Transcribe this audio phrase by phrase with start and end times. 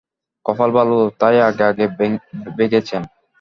[0.45, 1.85] কপাল ভালো, তাই আগে আগে
[2.57, 3.01] ভেগেছেন।